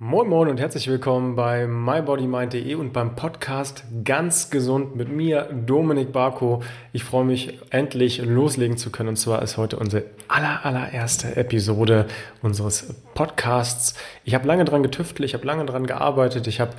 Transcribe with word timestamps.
Moin 0.00 0.28
Moin 0.28 0.48
und 0.48 0.58
herzlich 0.58 0.88
willkommen 0.88 1.36
bei 1.36 1.68
mybodymind.de 1.68 2.74
und 2.74 2.92
beim 2.92 3.14
Podcast 3.14 3.84
Ganz 4.02 4.50
Gesund 4.50 4.96
mit 4.96 5.08
mir, 5.08 5.48
Dominik 5.52 6.10
Barko. 6.10 6.64
Ich 6.92 7.04
freue 7.04 7.24
mich, 7.24 7.60
endlich 7.70 8.18
loslegen 8.18 8.76
zu 8.76 8.90
können. 8.90 9.10
Und 9.10 9.16
zwar 9.16 9.40
ist 9.40 9.56
heute 9.56 9.76
unsere 9.76 10.02
aller, 10.26 10.66
allererste 10.66 11.36
Episode 11.36 12.06
unseres 12.42 12.92
Podcasts. 13.14 13.94
Ich 14.24 14.34
habe 14.34 14.48
lange 14.48 14.64
dran 14.64 14.82
getüftelt, 14.82 15.28
ich 15.28 15.34
habe 15.34 15.46
lange 15.46 15.64
dran 15.64 15.86
gearbeitet, 15.86 16.48
ich 16.48 16.58
habe 16.58 16.72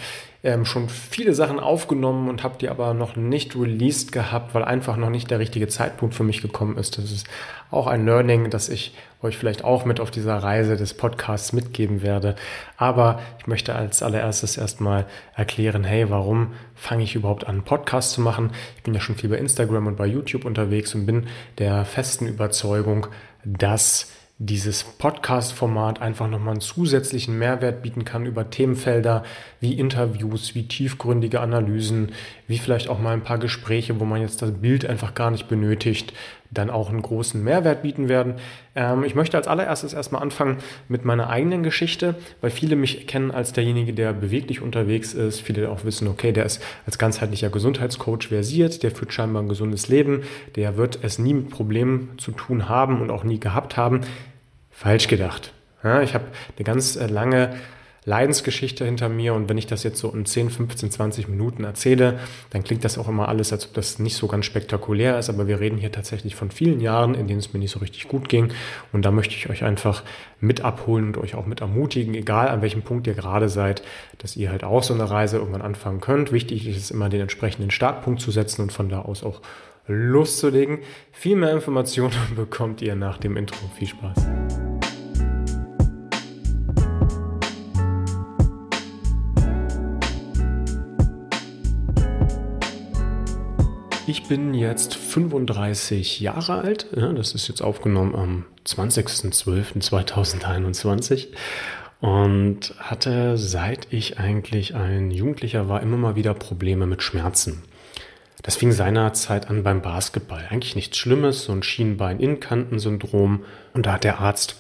ähm, 0.46 0.64
schon 0.64 0.90
viele 0.90 1.34
Sachen 1.34 1.60
aufgenommen 1.60 2.30
und 2.30 2.44
habe 2.44 2.60
die 2.60 2.70
aber 2.70 2.94
noch 2.94 3.16
nicht 3.16 3.56
released 3.56 4.12
gehabt, 4.12 4.54
weil 4.54 4.64
einfach 4.64 4.96
noch 4.96 5.10
nicht 5.10 5.32
der 5.32 5.40
richtige 5.40 5.68
Zeitpunkt 5.68 6.14
für 6.14 6.24
mich 6.24 6.44
gekommen 6.44 6.78
ist. 6.78 7.00
Das 7.00 7.12
ist 7.12 7.28
auch 7.72 7.88
ein 7.88 8.06
Learning, 8.06 8.52
das 8.52 8.70
ich 8.70 8.96
euch 9.24 9.38
vielleicht 9.38 9.64
auch 9.64 9.86
mit 9.86 10.00
auf 10.00 10.12
dieser 10.12 10.38
Reise 10.38 10.78
des 10.78 10.94
Podcasts 10.94 11.52
mitgeben 11.52 12.04
werde. 12.04 12.36
Aber 12.78 13.20
ich 13.40 13.48
möchte 13.48 13.74
als 13.74 14.04
allererstes 14.04 14.56
erstmal 14.56 15.08
erklären, 15.36 15.84
hey, 15.84 16.12
warum 16.12 16.54
fange 16.76 17.04
ich 17.04 17.16
überhaupt 17.16 17.46
an, 17.46 17.56
einen 17.56 17.64
Podcast 17.64 18.12
zu 18.12 18.22
machen? 18.22 18.52
Ich 18.78 18.84
bin 18.84 18.94
ja 18.94 19.02
schon 19.02 19.16
viel 19.16 19.32
bei 19.32 19.38
Instagram 19.38 19.88
und 19.88 19.98
bei 19.98 20.06
YouTube 20.06 20.46
unterwegs 20.46 20.94
und 20.94 21.08
bin 21.08 21.26
der 21.58 21.86
festen 21.86 22.28
Überzeugung, 22.28 23.08
dass 23.44 24.12
dieses 24.38 24.84
Podcast-Format 24.84 26.02
einfach 26.02 26.28
nochmal 26.28 26.56
einen 26.56 26.62
zusätzlichen 26.62 27.40
Mehrwert 27.40 27.82
bieten 27.82 28.04
kann 28.04 28.26
über 28.26 28.50
Themenfelder 28.50 29.24
wie 29.62 29.80
Interviews, 29.80 30.56
wie 30.56 30.68
tiefgründige 30.68 31.40
Analysen, 31.40 32.12
wie 32.46 32.58
vielleicht 32.58 32.90
auch 32.90 33.00
mal 33.00 33.14
ein 33.14 33.24
paar 33.24 33.38
Gespräche, 33.38 33.98
wo 34.00 34.04
man 34.04 34.20
jetzt 34.20 34.42
das 34.42 34.52
Bild 34.52 34.86
einfach 34.86 35.14
gar 35.14 35.32
nicht 35.32 35.48
benötigt, 35.48 36.12
dann 36.52 36.70
auch 36.70 36.90
einen 36.90 37.02
großen 37.02 37.44
Mehrwert 37.44 37.82
bieten 37.82 38.08
werden. 38.08 38.36
Ähm, 38.76 39.04
ich 39.04 39.16
möchte 39.16 39.38
als 39.38 39.48
allererstes 39.48 39.94
erstmal 39.94 40.22
anfangen 40.22 40.58
mit 40.88 41.06
meiner 41.06 41.30
eigenen 41.30 41.64
Geschichte, 41.64 42.16
weil 42.42 42.52
viele 42.52 42.76
mich 42.76 43.08
kennen 43.08 43.32
als 43.32 43.54
derjenige, 43.54 43.94
der 43.94 44.14
beweglich 44.14 44.62
unterwegs 44.62 45.14
ist. 45.14 45.42
Viele 45.42 45.70
auch 45.70 45.84
wissen, 45.84 46.08
okay, 46.08 46.32
der 46.32 46.46
ist 46.46 46.62
als 46.86 46.98
ganzheitlicher 46.98 47.50
Gesundheitscoach 47.50 48.28
versiert, 48.30 48.84
der 48.84 48.92
führt 48.92 49.14
scheinbar 49.14 49.44
ein 49.44 49.50
gesundes 49.50 49.88
Leben, 49.88 50.24
der 50.56 50.78
wird 50.78 51.00
es 51.02 51.20
nie 51.20 51.34
mit 51.34 51.50
Problemen 51.50 52.12
zu 52.18 52.32
tun 52.32 52.70
haben 52.70 53.02
und 53.02 53.10
auch 53.10 53.24
nie 53.24 53.40
gehabt 53.40 53.78
haben. 53.78 54.02
Falsch 54.72 55.08
gedacht. 55.08 55.54
Ja, 55.84 56.02
ich 56.02 56.14
habe 56.14 56.26
eine 56.58 56.66
ganz 56.66 56.96
äh, 56.96 57.08
lange 57.08 57.56
Leidensgeschichte 58.06 58.86
hinter 58.86 59.10
mir 59.10 59.34
und 59.34 59.50
wenn 59.50 59.58
ich 59.58 59.68
das 59.68 59.84
jetzt 59.84 60.00
so 60.00 60.12
in 60.12 60.26
10, 60.26 60.52
15, 60.52 60.92
20 60.92 61.28
Minuten 61.28 61.64
erzähle, 61.64 62.20
dann 62.52 62.64
klingt 62.64 62.86
das 62.86 62.98
auch 62.98 63.10
immer 63.10 63.28
alles, 63.28 63.52
als 63.52 63.66
ob 63.68 63.74
das 63.74 64.00
nicht 64.00 64.16
so 64.16 64.28
ganz 64.28 64.46
spektakulär 64.46 65.18
ist, 65.18 65.30
aber 65.30 65.48
wir 65.48 65.60
reden 65.60 65.78
hier 65.78 65.92
tatsächlich 65.92 66.36
von 66.36 66.52
vielen 66.52 66.80
Jahren, 66.80 67.16
in 67.16 67.28
denen 67.28 67.40
es 67.40 67.54
mir 67.54 67.60
nicht 67.60 67.72
so 67.72 67.80
richtig 67.80 68.08
gut 68.08 68.30
ging 68.30 68.52
und 68.94 69.04
da 69.04 69.12
möchte 69.12 69.36
ich 69.36 69.50
euch 69.50 69.64
einfach 69.64 70.04
mit 70.40 70.62
abholen 70.62 71.08
und 71.08 71.18
euch 71.18 71.36
auch 71.36 71.46
mit 71.46 71.62
ermutigen, 71.62 72.14
egal 72.14 72.50
an 72.50 72.62
welchem 72.62 72.84
Punkt 72.84 73.08
ihr 73.08 73.16
gerade 73.16 73.50
seid, 73.50 73.82
dass 74.20 74.36
ihr 74.36 74.52
halt 74.52 74.64
auch 74.64 74.84
so 74.84 74.94
eine 74.94 75.10
Reise 75.10 75.38
irgendwann 75.38 75.62
anfangen 75.62 76.02
könnt. 76.02 76.32
Wichtig 76.32 76.68
ist 76.68 76.78
es 76.78 76.92
immer, 76.92 77.10
den 77.10 77.22
entsprechenden 77.22 77.72
Startpunkt 77.72 78.22
zu 78.22 78.32
setzen 78.32 78.62
und 78.62 78.72
von 78.72 78.90
da 78.90 79.02
aus 79.02 79.24
auch 79.24 79.42
loszulegen. 79.88 80.80
Viel 81.12 81.36
mehr 81.36 81.52
Informationen 81.52 82.14
bekommt 82.36 82.82
ihr 82.82 82.96
nach 82.96 83.18
dem 83.18 83.38
Intro. 83.38 83.58
Viel 83.78 83.88
Spaß. 83.88 84.26
Ich 94.08 94.26
bin 94.26 94.54
jetzt 94.54 94.94
35 94.94 96.20
Jahre 96.20 96.62
alt. 96.62 96.86
Ja, 96.96 97.12
das 97.12 97.34
ist 97.34 97.48
jetzt 97.48 97.62
aufgenommen 97.62 98.14
am 98.14 98.46
20.12.2021 98.68 101.30
und 102.02 102.76
hatte, 102.78 103.40
seit 103.40 103.92
ich 103.92 104.20
eigentlich 104.20 104.76
ein 104.76 105.10
Jugendlicher 105.10 105.70
war, 105.70 105.82
immer 105.82 105.98
mal 105.98 106.16
wieder 106.16 106.36
Probleme 106.36 106.86
mit 106.86 107.02
Schmerzen. 107.02 107.64
Das 108.44 108.58
fing 108.58 108.72
seinerzeit 108.72 109.50
an 109.50 109.64
beim 109.64 109.82
Basketball. 109.82 110.46
Eigentlich 110.52 110.76
nichts 110.76 111.00
Schlimmes, 111.00 111.46
so 111.46 111.52
ein 111.52 111.64
Schienbein-Innenkantensyndrom. 111.64 113.44
Und 113.74 113.88
da 113.88 113.94
hat 113.94 114.04
der 114.04 114.20
Arzt, 114.20 114.58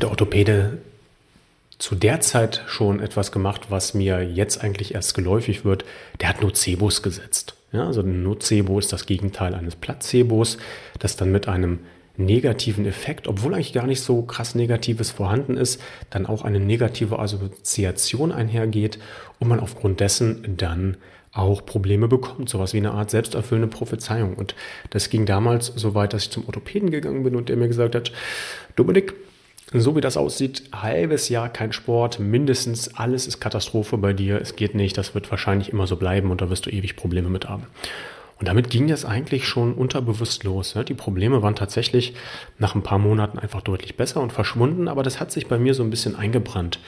der 0.00 0.08
Orthopäde, 0.08 0.78
zu 1.76 1.94
der 1.94 2.22
Zeit 2.22 2.62
schon 2.66 3.00
etwas 3.00 3.32
gemacht, 3.32 3.66
was 3.68 3.92
mir 3.92 4.22
jetzt 4.22 4.64
eigentlich 4.64 4.94
erst 4.94 5.14
geläufig 5.14 5.66
wird. 5.66 5.84
Der 6.22 6.30
hat 6.30 6.40
Nocebos 6.40 7.02
gesetzt. 7.02 7.54
Ja, 7.72 7.86
also 7.86 8.02
ein 8.02 8.22
Nocebo 8.22 8.78
ist 8.78 8.92
das 8.92 9.06
Gegenteil 9.06 9.54
eines 9.54 9.76
Placebos, 9.76 10.58
das 10.98 11.16
dann 11.16 11.32
mit 11.32 11.48
einem 11.48 11.80
negativen 12.16 12.84
Effekt, 12.84 13.26
obwohl 13.26 13.54
eigentlich 13.54 13.72
gar 13.72 13.86
nicht 13.86 14.02
so 14.02 14.22
krass 14.22 14.54
Negatives 14.54 15.10
vorhanden 15.10 15.56
ist, 15.56 15.80
dann 16.10 16.26
auch 16.26 16.42
eine 16.42 16.60
negative 16.60 17.18
Assoziation 17.18 18.30
einhergeht 18.32 18.98
und 19.40 19.48
man 19.48 19.60
aufgrund 19.60 20.00
dessen 20.00 20.56
dann 20.58 20.98
auch 21.32 21.64
Probleme 21.64 22.08
bekommt, 22.08 22.50
sowas 22.50 22.74
wie 22.74 22.78
eine 22.78 22.92
Art 22.92 23.10
selbsterfüllende 23.10 23.74
Prophezeiung. 23.74 24.34
Und 24.34 24.54
das 24.90 25.08
ging 25.08 25.24
damals 25.24 25.68
so 25.68 25.94
weit, 25.94 26.12
dass 26.12 26.24
ich 26.24 26.30
zum 26.30 26.44
Orthopäden 26.44 26.90
gegangen 26.90 27.22
bin 27.22 27.34
und 27.34 27.48
der 27.48 27.56
mir 27.56 27.68
gesagt 27.68 27.94
hat, 27.94 28.12
Dominik, 28.76 29.14
so 29.80 29.96
wie 29.96 30.00
das 30.00 30.16
aussieht, 30.16 30.64
halbes 30.72 31.28
Jahr 31.28 31.48
kein 31.48 31.72
Sport, 31.72 32.18
mindestens 32.18 32.94
alles 32.94 33.26
ist 33.26 33.40
Katastrophe 33.40 33.96
bei 33.96 34.12
dir. 34.12 34.40
Es 34.40 34.56
geht 34.56 34.74
nicht, 34.74 34.98
das 34.98 35.14
wird 35.14 35.30
wahrscheinlich 35.30 35.70
immer 35.70 35.86
so 35.86 35.96
bleiben 35.96 36.30
und 36.30 36.40
da 36.40 36.50
wirst 36.50 36.66
du 36.66 36.70
ewig 36.70 36.96
Probleme 36.96 37.30
mit 37.30 37.48
haben. 37.48 37.66
Und 38.38 38.48
damit 38.48 38.70
ging 38.70 38.88
das 38.88 39.04
eigentlich 39.04 39.46
schon 39.46 39.72
unterbewusst 39.72 40.42
los. 40.42 40.74
Die 40.88 40.94
Probleme 40.94 41.42
waren 41.42 41.54
tatsächlich 41.54 42.14
nach 42.58 42.74
ein 42.74 42.82
paar 42.82 42.98
Monaten 42.98 43.38
einfach 43.38 43.62
deutlich 43.62 43.96
besser 43.96 44.20
und 44.20 44.32
verschwunden, 44.32 44.88
aber 44.88 45.02
das 45.02 45.20
hat 45.20 45.30
sich 45.30 45.46
bei 45.46 45.58
mir 45.58 45.74
so 45.74 45.84
ein 45.84 45.90
bisschen 45.90 46.16
eingebrannt 46.16 46.80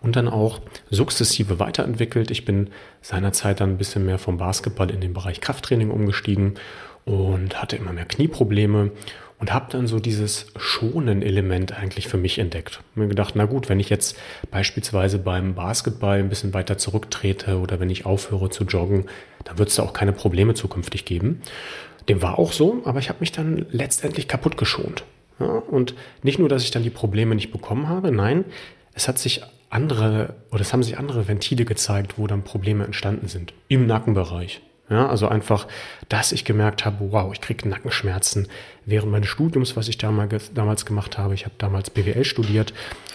und 0.00 0.16
dann 0.16 0.28
auch 0.28 0.60
sukzessive 0.90 1.58
weiterentwickelt. 1.58 2.30
Ich 2.30 2.44
bin 2.44 2.70
seinerzeit 3.02 3.60
dann 3.60 3.70
ein 3.70 3.78
bisschen 3.78 4.04
mehr 4.04 4.18
vom 4.18 4.36
Basketball 4.36 4.90
in 4.90 5.00
den 5.00 5.14
Bereich 5.14 5.40
Krafttraining 5.40 5.90
umgestiegen 5.90 6.54
und 7.04 7.62
hatte 7.62 7.76
immer 7.76 7.92
mehr 7.92 8.04
Knieprobleme 8.04 8.90
und 9.38 9.52
habe 9.52 9.66
dann 9.70 9.86
so 9.86 9.98
dieses 9.98 10.46
schonen 10.56 11.22
Element 11.22 11.78
eigentlich 11.78 12.08
für 12.08 12.16
mich 12.16 12.38
entdeckt. 12.38 12.80
Mir 12.94 13.06
gedacht, 13.06 13.34
na 13.36 13.44
gut, 13.44 13.68
wenn 13.68 13.80
ich 13.80 13.90
jetzt 13.90 14.16
beispielsweise 14.50 15.18
beim 15.18 15.54
Basketball 15.54 16.18
ein 16.18 16.28
bisschen 16.28 16.54
weiter 16.54 16.78
zurücktrete 16.78 17.58
oder 17.58 17.78
wenn 17.78 17.90
ich 17.90 18.06
aufhöre 18.06 18.50
zu 18.50 18.64
joggen, 18.64 19.06
dann 19.44 19.58
wird 19.58 19.68
es 19.68 19.76
da 19.76 19.82
auch 19.82 19.92
keine 19.92 20.12
Probleme 20.12 20.54
zukünftig 20.54 21.04
geben. 21.04 21.42
Dem 22.08 22.22
war 22.22 22.38
auch 22.38 22.52
so, 22.52 22.82
aber 22.84 22.98
ich 22.98 23.08
habe 23.08 23.20
mich 23.20 23.32
dann 23.32 23.66
letztendlich 23.70 24.28
kaputt 24.28 24.56
geschont. 24.56 25.04
Ja, 25.38 25.46
und 25.46 25.94
nicht 26.22 26.38
nur, 26.38 26.48
dass 26.48 26.62
ich 26.62 26.70
dann 26.70 26.82
die 26.82 26.90
Probleme 26.90 27.34
nicht 27.34 27.52
bekommen 27.52 27.88
habe, 27.88 28.10
nein, 28.10 28.44
es 28.94 29.06
hat 29.06 29.18
sich 29.18 29.42
andere 29.68 30.34
oder 30.50 30.62
es 30.62 30.72
haben 30.72 30.82
sich 30.82 30.98
andere 30.98 31.28
Ventile 31.28 31.64
gezeigt, 31.64 32.14
wo 32.16 32.26
dann 32.26 32.42
Probleme 32.42 32.84
entstanden 32.84 33.28
sind 33.28 33.52
im 33.68 33.86
Nackenbereich. 33.86 34.62
Ja, 34.88 35.08
also 35.08 35.26
einfach, 35.26 35.66
dass 36.08 36.30
ich 36.30 36.44
gemerkt 36.44 36.84
habe, 36.84 37.10
wow, 37.10 37.32
ich 37.32 37.40
kriege 37.40 37.68
Nackenschmerzen 37.68 38.46
während 38.84 39.10
meines 39.10 39.28
Studiums, 39.28 39.76
was 39.76 39.88
ich 39.88 39.98
damals, 39.98 40.86
gemacht 40.86 41.18
habe. 41.18 41.34
Ich 41.34 41.44
habe 41.44 41.56
damals 41.58 41.90
BWL 41.90 42.24
studiert 42.24 42.72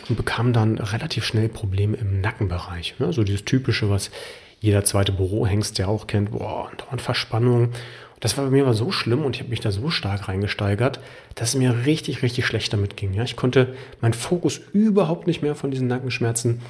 und 0.09 0.17
bekam 0.17 0.51
dann 0.51 0.79
relativ 0.79 1.23
schnell 1.23 1.47
Probleme 1.47 1.95
im 1.95 2.19
Nackenbereich. 2.19 2.95
Ja, 2.99 3.13
so 3.13 3.23
dieses 3.23 3.45
typische, 3.45 3.89
was 3.89 4.11
jeder 4.59 4.83
zweite 4.83 5.13
Bürohengst 5.13 5.77
ja 5.79 5.87
auch 5.87 6.07
kennt, 6.07 6.31
boah, 6.31 6.69
und 6.91 7.01
Verspannung. 7.01 7.71
Das 8.19 8.37
war 8.37 8.45
bei 8.45 8.51
mir 8.51 8.63
aber 8.63 8.75
so 8.75 8.91
schlimm 8.91 9.23
und 9.25 9.35
ich 9.35 9.41
habe 9.41 9.49
mich 9.49 9.61
da 9.61 9.71
so 9.71 9.89
stark 9.89 10.27
reingesteigert, 10.27 10.99
dass 11.33 11.49
es 11.49 11.55
mir 11.55 11.85
richtig, 11.85 12.21
richtig 12.21 12.45
schlecht 12.45 12.71
damit 12.71 12.95
ging. 12.97 13.13
Ja, 13.13 13.23
ich 13.23 13.35
konnte 13.35 13.75
meinen 14.01 14.13
Fokus 14.13 14.61
überhaupt 14.73 15.25
nicht 15.25 15.41
mehr 15.41 15.55
von 15.55 15.71
diesen 15.71 15.87
Nackenschmerzen 15.87 16.61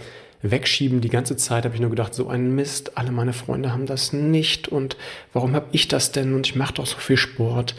wegschieben. 0.41 1.01
Die 1.01 1.09
ganze 1.09 1.37
Zeit 1.37 1.65
habe 1.65 1.75
ich 1.75 1.81
nur 1.81 1.89
gedacht, 1.89 2.13
so 2.13 2.27
ein 2.29 2.55
Mist, 2.55 2.97
alle 2.97 3.11
meine 3.11 3.33
Freunde 3.33 3.71
haben 3.71 3.85
das 3.85 4.13
nicht 4.13 4.67
und 4.67 4.97
warum 5.33 5.53
habe 5.53 5.67
ich 5.71 5.87
das 5.87 6.11
denn 6.11 6.33
und 6.33 6.47
ich 6.47 6.55
mache 6.55 6.75
doch 6.75 6.85
so 6.85 6.97
viel 6.97 7.17
Sport. 7.17 7.75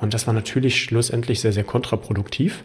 Und 0.00 0.14
das 0.14 0.26
war 0.26 0.34
natürlich 0.34 0.82
schlussendlich 0.82 1.40
sehr, 1.40 1.52
sehr 1.52 1.64
kontraproduktiv. 1.64 2.64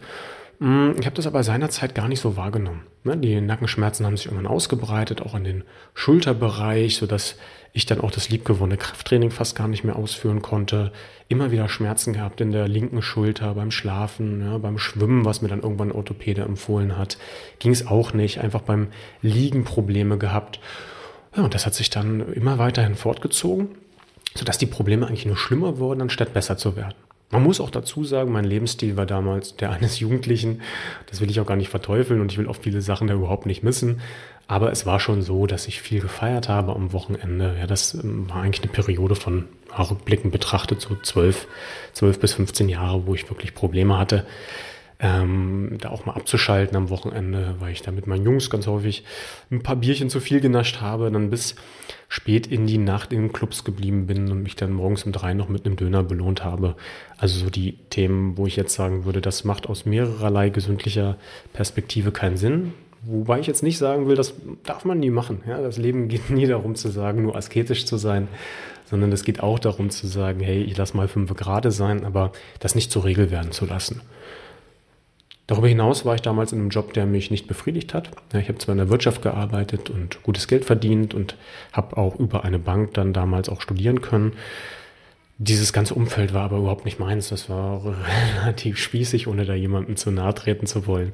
Mm, 0.60 0.92
ich 1.00 1.06
habe 1.06 1.16
das 1.16 1.26
aber 1.26 1.44
seinerzeit 1.44 1.96
gar 1.96 2.10
nicht 2.10 2.20
so 2.20 2.36
wahrgenommen. 2.36 2.84
Ne, 3.06 3.16
die 3.16 3.40
Nackenschmerzen 3.40 4.06
haben 4.06 4.18
sich 4.18 4.26
irgendwann 4.26 4.52
ausgebreitet, 4.52 5.22
auch 5.22 5.34
in 5.34 5.46
den 5.46 5.64
Schulterbereich, 5.94 6.98
sodass 6.98 7.38
ich 7.72 7.86
dann 7.86 8.02
auch 8.02 8.12
das 8.12 8.30
liebgewonnene 8.30 8.78
Krafttraining 8.78 9.32
fast 9.32 9.56
gar 9.56 9.70
nicht 9.70 9.86
mehr 9.86 9.96
ausführen 9.96 10.42
konnte. 10.42 10.92
Immer 11.30 11.52
wieder 11.52 11.70
Schmerzen 11.70 12.12
gehabt 12.12 12.42
in 12.42 12.52
der 12.52 12.68
linken 12.68 13.02
Schulter 13.02 13.54
beim 13.54 13.72
Schlafen, 13.72 14.62
beim 14.62 14.78
Schwimmen, 14.78 15.24
was 15.24 15.42
mir 15.42 15.48
dann 15.48 15.62
irgendwann 15.62 15.90
ein 15.90 15.96
Orthopäde 15.96 16.42
empfohlen 16.42 16.98
hat. 16.98 17.18
Ging 17.60 17.72
es 17.72 17.88
auch 17.88 18.14
nicht, 18.14 18.40
einfach 18.42 18.62
beim 18.62 18.88
Liegen 19.22 19.64
Probleme 19.64 20.18
gehabt. 20.18 20.60
Ja, 21.38 21.44
und 21.44 21.54
das 21.54 21.66
hat 21.66 21.76
sich 21.76 21.90
dann 21.90 22.34
immer 22.34 22.58
weiterhin 22.58 22.96
fortgezogen, 22.96 23.70
sodass 24.36 24.58
die 24.58 24.66
Probleme 24.66 25.08
eigentlich 25.08 25.26
nur 25.28 25.38
schlimmer 25.38 25.78
wurden, 25.78 26.02
anstatt 26.02 26.34
besser 26.34 26.58
zu 26.58 26.76
werden. 26.76 26.96
Man 27.32 27.44
muss 27.44 27.62
auch 27.62 27.70
dazu 27.70 28.04
sagen, 28.04 28.32
mein 28.32 28.46
Lebensstil 28.46 28.98
war 28.98 29.06
damals 29.06 29.56
der 29.56 29.72
eines 29.72 30.00
Jugendlichen. 30.00 30.62
Das 31.08 31.22
will 31.22 31.30
ich 31.30 31.40
auch 31.40 31.46
gar 31.46 31.58
nicht 31.58 31.70
verteufeln 31.70 32.22
und 32.22 32.32
ich 32.32 32.38
will 32.38 32.48
auch 32.48 32.56
viele 32.56 32.82
Sachen 32.82 33.08
da 33.08 33.14
überhaupt 33.14 33.46
nicht 33.46 33.64
missen. 33.64 34.02
Aber 34.48 34.72
es 34.72 34.88
war 34.88 35.00
schon 35.00 35.22
so, 35.22 35.46
dass 35.46 35.68
ich 35.68 35.80
viel 35.80 36.02
gefeiert 36.02 36.50
habe 36.50 36.74
am 36.74 36.92
Wochenende. 36.92 37.56
Ja, 37.60 37.68
das 37.68 37.94
ähm, 37.94 38.28
war 38.30 38.38
eigentlich 38.38 38.64
eine 38.64 38.72
Periode 38.72 39.16
von 39.16 39.46
rückblickend 39.78 40.32
betrachtet, 40.32 40.82
so 40.82 40.96
zwölf, 41.04 41.48
zwölf 41.94 42.20
bis 42.20 42.34
15 42.34 42.68
Jahre, 42.68 43.06
wo 43.06 43.14
ich 43.14 43.30
wirklich 43.30 43.54
Probleme 43.54 44.00
hatte. 44.00 44.26
Ähm, 45.02 45.78
da 45.80 45.90
auch 45.90 46.06
mal 46.06 46.14
abzuschalten 46.14 46.76
am 46.76 46.90
Wochenende, 46.90 47.56
weil 47.60 47.72
ich 47.72 47.82
da 47.82 47.92
mit 47.92 48.06
meinen 48.06 48.26
Jungs 48.26 48.50
ganz 48.50 48.68
häufig 48.68 49.06
ein 49.50 49.64
paar 49.64 49.78
Bierchen 49.78 50.10
zu 50.10 50.20
viel 50.20 50.42
genascht 50.42 50.82
habe, 50.82 51.10
dann 51.10 51.30
bis 51.30 51.56
spät 52.10 52.48
in 52.48 52.68
die 52.68 52.78
Nacht 52.78 53.14
in 53.14 53.22
den 53.22 53.34
Clubs 53.34 53.64
geblieben 53.64 54.08
bin 54.08 54.30
und 54.30 54.44
mich 54.44 54.58
dann 54.58 54.74
morgens 54.74 55.04
um 55.04 55.14
drei 55.14 55.34
noch 55.34 55.48
mit 55.48 55.66
einem 55.66 55.78
Döner 55.78 56.04
belohnt 56.04 56.44
habe. 56.44 56.76
Also 57.18 57.40
so 57.40 57.50
die 57.50 57.78
Themen, 57.90 58.38
wo 58.38 58.46
ich 58.46 58.58
jetzt 58.58 58.74
sagen 58.74 59.06
würde, 59.06 59.22
das 59.22 59.46
macht 59.46 59.68
aus 59.68 59.86
mehrerlei 59.86 60.50
gesundlicher 60.50 61.18
Perspektive 61.54 62.12
keinen 62.12 62.36
Sinn. 62.36 62.74
Wobei 63.04 63.40
ich 63.40 63.48
jetzt 63.48 63.64
nicht 63.64 63.78
sagen 63.78 64.08
will, 64.08 64.16
das 64.16 64.34
darf 64.64 64.84
man 64.84 65.00
nie 65.00 65.12
machen. 65.12 65.42
Ja, 65.48 65.62
das 65.62 65.78
Leben 65.78 66.10
geht 66.10 66.30
nie 66.30 66.46
darum 66.46 66.76
zu 66.76 66.90
sagen, 66.90 67.24
nur 67.24 67.38
asketisch 67.38 67.86
zu 67.86 67.96
sein, 67.96 68.28
sondern 68.84 69.14
es 69.14 69.24
geht 69.24 69.42
auch 69.42 69.60
darum 69.60 69.90
zu 69.92 70.08
sagen, 70.08 70.42
hey, 70.42 70.62
ich 70.62 70.76
lass 70.76 70.94
mal 70.94 71.08
fünf 71.08 71.34
gerade 71.36 71.72
sein, 71.72 72.04
aber 72.04 72.34
das 72.60 72.76
nicht 72.76 72.92
zur 72.92 73.06
Regel 73.06 73.32
werden 73.32 73.54
zu 73.54 73.66
lassen. 73.66 74.02
Darüber 75.50 75.68
hinaus 75.68 76.06
war 76.06 76.14
ich 76.14 76.22
damals 76.22 76.52
in 76.54 76.60
einem 76.60 76.70
Job, 76.70 76.94
der 76.94 77.08
mich 77.08 77.32
nicht 77.32 77.48
befriedigt 77.48 77.96
hat. 77.96 78.12
Ich 78.40 78.50
habe 78.50 78.60
zwar 78.60 78.74
in 78.74 78.78
der 78.78 78.92
Wirtschaft 78.92 79.24
gearbeitet 79.24 79.90
und 79.90 80.22
gutes 80.22 80.48
Geld 80.48 80.64
verdient 80.64 81.16
und 81.16 81.38
habe 81.74 81.98
auch 81.98 82.20
über 82.20 82.44
eine 82.44 82.60
Bank 82.60 82.94
dann 82.94 83.14
damals 83.14 83.50
auch 83.50 83.60
studieren 83.60 84.02
können. 84.02 84.34
Dieses 85.40 85.74
ganze 85.74 85.96
Umfeld 85.96 86.36
war 86.36 86.44
aber 86.44 86.58
überhaupt 86.58 86.86
nicht 86.86 87.00
meins. 87.00 87.30
Das 87.30 87.50
war 87.50 87.82
relativ 88.42 88.78
spießig, 88.78 89.26
ohne 89.26 89.44
da 89.44 89.56
jemandem 89.56 89.96
zu 89.96 90.12
nahe 90.12 90.36
treten 90.36 90.68
zu 90.68 90.86
wollen. 90.86 91.14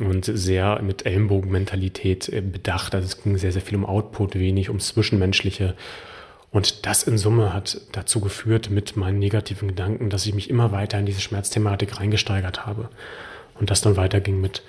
Und 0.00 0.24
sehr 0.24 0.80
mit 0.80 1.04
Ellenbogenmentalität 1.04 2.30
äh, 2.30 2.40
bedacht. 2.40 2.94
Also 2.94 3.04
es 3.04 3.22
ging 3.22 3.36
sehr, 3.36 3.52
sehr 3.52 3.60
viel 3.60 3.76
um 3.76 3.84
Output, 3.84 4.34
wenig 4.34 4.70
ums 4.70 4.86
Zwischenmenschliche. 4.86 5.74
Und 6.50 6.86
das 6.86 7.02
in 7.02 7.18
Summe 7.18 7.52
hat 7.52 7.82
dazu 7.92 8.20
geführt 8.20 8.70
mit 8.70 8.96
meinen 8.96 9.18
negativen 9.18 9.68
Gedanken, 9.68 10.08
dass 10.08 10.24
ich 10.24 10.32
mich 10.32 10.48
immer 10.48 10.72
weiter 10.72 10.98
in 10.98 11.04
diese 11.04 11.20
Schmerzthematik 11.20 12.00
reingesteigert 12.00 12.64
habe. 12.64 12.88
Und 13.58 13.70
das 13.70 13.80
dann 13.80 13.96
weiterging 13.96 14.40
mit 14.40 14.62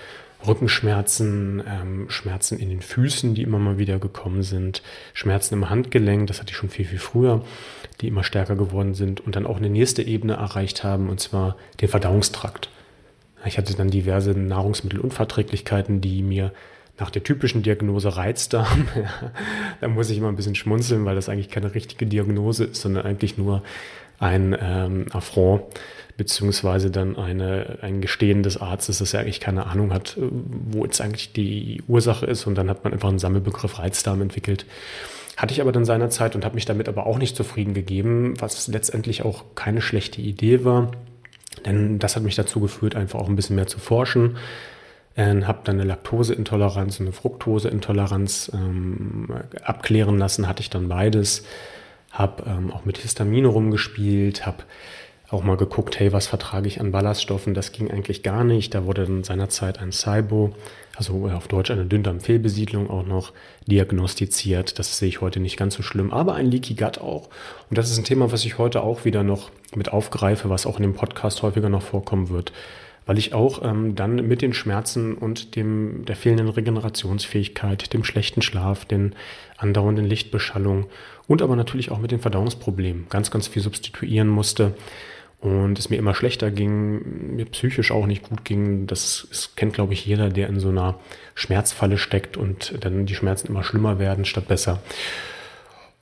Rückenschmerzen, 0.48 1.62
ähm, 1.68 2.10
Schmerzen 2.10 2.60
in 2.60 2.70
den 2.70 2.82
Füßen, 2.82 3.36
die 3.36 3.44
immer 3.44 3.60
mal 3.60 3.78
wieder 3.78 4.00
gekommen 4.00 4.42
sind, 4.42 4.82
Schmerzen 5.14 5.56
im 5.56 5.70
Handgelenk, 5.70 6.28
das 6.28 6.40
hatte 6.40 6.52
ich 6.52 6.58
schon 6.58 6.70
viel, 6.70 6.86
viel 6.86 7.00
früher, 7.00 7.44
die 8.00 8.08
immer 8.08 8.24
stärker 8.24 8.56
geworden 8.56 8.94
sind 8.94 9.20
und 9.20 9.36
dann 9.36 9.46
auch 9.46 9.58
eine 9.58 9.70
nächste 9.70 10.02
Ebene 10.02 10.34
erreicht 10.34 10.84
haben, 10.84 11.10
und 11.10 11.20
zwar 11.20 11.58
den 11.82 11.90
Verdauungstrakt. 11.90 12.70
Ich 13.46 13.58
hatte 13.58 13.76
dann 13.76 13.90
diverse 13.90 14.32
Nahrungsmittelunverträglichkeiten, 14.32 16.02
die 16.02 16.24
mir 16.24 16.54
nach 17.00 17.10
der 17.10 17.24
typischen 17.24 17.64
Diagnose 17.64 18.16
Reizdarm, 18.16 18.88
da 19.82 19.88
muss 19.88 20.10
ich 20.10 20.18
immer 20.18 20.30
ein 20.30 20.36
bisschen 20.36 20.56
schmunzeln, 20.56 21.06
weil 21.06 21.16
das 21.16 21.30
eigentlich 21.30 21.50
keine 21.50 21.74
richtige 21.74 22.06
Diagnose 22.06 22.66
ist, 22.66 22.82
sondern 22.82 23.06
eigentlich 23.06 23.38
nur 23.38 23.64
ein 24.20 24.56
ähm, 24.60 25.06
Affront 25.12 25.64
beziehungsweise 26.20 26.92
dann 26.92 27.16
eine, 27.16 27.80
ein 27.82 28.02
Gestehen 28.02 28.44
des 28.44 28.58
Arztes, 28.58 29.00
dass 29.00 29.14
er 29.14 29.22
eigentlich 29.22 29.40
keine 29.40 29.68
Ahnung 29.68 29.94
hat, 29.94 30.18
äh, 30.18 30.28
wo 30.70 30.84
jetzt 30.84 31.00
eigentlich 31.00 31.32
die 31.32 31.82
Ursache 31.88 32.26
ist 32.26 32.46
und 32.46 32.56
dann 32.56 32.70
hat 32.70 32.84
man 32.84 32.92
einfach 32.92 33.08
einen 33.08 33.20
Sammelbegriff 33.20 33.80
Reizdarm 33.80 34.22
entwickelt. 34.22 34.66
Hatte 35.38 35.54
ich 35.54 35.62
aber 35.62 35.72
dann 35.72 35.86
seinerzeit 35.86 36.36
und 36.36 36.44
habe 36.44 36.56
mich 36.56 36.66
damit 36.66 36.90
aber 36.90 37.08
auch 37.08 37.18
nicht 37.18 37.38
zufrieden 37.38 37.74
gegeben, 37.74 38.34
was 38.38 38.68
letztendlich 38.68 39.24
auch 39.24 39.46
keine 39.56 39.82
schlechte 39.82 40.20
Idee 40.20 40.66
war, 40.66 40.92
denn 41.66 42.00
das 42.00 42.18
hat 42.18 42.24
mich 42.24 42.36
dazu 42.36 42.60
geführt, 42.60 42.96
einfach 42.96 43.20
auch 43.20 43.30
ein 43.30 43.38
bisschen 43.38 43.56
mehr 43.56 43.68
zu 43.68 43.80
forschen. 43.80 44.38
Ähm, 45.16 45.48
habe 45.48 45.62
dann 45.64 45.80
eine 45.80 45.88
Laktoseintoleranz 45.88 47.00
und 47.00 47.08
eine 47.08 47.14
Fructoseintoleranz 47.14 48.52
ähm, 48.54 49.30
abklären 49.64 50.18
lassen, 50.18 50.50
hatte 50.50 50.62
ich 50.62 50.70
dann 50.70 50.90
beides. 50.90 51.46
Habe 52.12 52.44
ähm, 52.46 52.72
auch 52.72 52.84
mit 52.84 52.98
Histamine 52.98 53.48
rumgespielt, 53.48 54.46
habe 54.46 54.64
auch 55.32 55.44
mal 55.44 55.58
geguckt, 55.58 56.00
hey, 56.00 56.12
was 56.12 56.28
vertrage 56.28 56.68
ich 56.68 56.82
an 56.82 56.92
Ballaststoffen? 56.92 57.54
Das 57.54 57.72
ging 57.72 57.92
eigentlich 57.92 58.24
gar 58.24 58.44
nicht. 58.44 58.74
Da 58.74 58.86
wurde 58.86 59.06
dann 59.06 59.24
seinerzeit 59.24 59.80
ein 59.80 59.92
SIBO, 59.92 60.56
also 60.96 61.30
auf 61.30 61.48
Deutsch 61.48 61.70
eine 61.70 61.86
Dünndarmfehlbesiedlung 61.86 62.90
auch 62.90 63.06
noch 63.06 63.32
diagnostiziert. 63.68 64.80
Das 64.80 64.98
sehe 64.98 65.10
ich 65.10 65.22
heute 65.22 65.40
nicht 65.40 65.58
ganz 65.58 65.76
so 65.76 65.84
schlimm, 65.84 66.12
aber 66.12 66.34
ein 66.34 66.50
Leaky 66.50 66.74
Gut 66.74 66.98
auch. 66.98 67.30
Und 67.70 67.78
das 67.78 67.92
ist 67.92 67.98
ein 67.98 68.06
Thema, 68.06 68.32
was 68.32 68.44
ich 68.44 68.58
heute 68.58 68.82
auch 68.82 69.06
wieder 69.06 69.24
noch 69.24 69.52
mit 69.76 69.94
aufgreife, 69.94 70.50
was 70.50 70.66
auch 70.66 70.78
in 70.78 70.84
dem 70.84 70.96
Podcast 70.96 71.44
häufiger 71.44 71.70
noch 71.70 71.84
vorkommen 71.84 72.30
wird. 72.30 72.52
Weil 73.06 73.18
ich 73.18 73.34
auch 73.34 73.64
ähm, 73.64 73.96
dann 73.96 74.16
mit 74.28 74.42
den 74.42 74.54
Schmerzen 74.54 75.14
und 75.16 75.56
dem, 75.56 76.06
der 76.06 76.16
fehlenden 76.16 76.50
Regenerationsfähigkeit, 76.50 77.94
dem 77.94 78.04
schlechten 78.04 78.42
Schlaf, 78.42 78.86
den 78.86 79.16
andauernden 79.58 80.06
Lichtbeschallung 80.06 80.88
und 81.28 81.42
aber 81.42 81.56
natürlich 81.56 81.92
auch 81.92 82.00
mit 82.00 82.12
den 82.12 82.20
Verdauungsproblemen 82.20 83.08
ganz, 83.10 83.30
ganz 83.30 83.48
viel 83.48 83.62
substituieren 83.62 84.28
musste 84.28 84.74
und 85.42 85.80
es 85.80 85.90
mir 85.90 85.98
immer 85.98 86.14
schlechter 86.14 86.52
ging, 86.52 87.36
mir 87.36 87.46
psychisch 87.46 87.92
auch 87.92 88.06
nicht 88.06 88.24
gut 88.24 88.44
ging. 88.44 88.88
Das, 88.88 89.28
das 89.30 89.56
kennt, 89.56 89.74
glaube 89.74 89.94
ich, 89.94 90.06
jeder, 90.06 90.30
der 90.30 90.50
in 90.50 90.60
so 90.60 90.70
einer 90.70 91.00
Schmerzfalle 91.34 91.98
steckt 91.98 92.36
und 92.36 92.74
dann 92.82 93.06
die 93.06 93.16
Schmerzen 93.16 93.48
immer 93.48 93.64
schlimmer 93.64 94.00
werden 94.00 94.26
statt 94.26 94.48
besser. 94.48 94.82